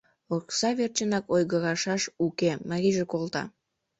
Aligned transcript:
Окса 0.35 0.69
верчынат 0.77 1.25
ойгырышаш 1.35 2.03
уке— 2.25 2.51
марийже 2.69 3.05
колта. 3.11 3.43